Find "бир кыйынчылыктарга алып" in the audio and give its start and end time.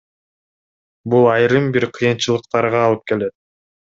1.77-3.07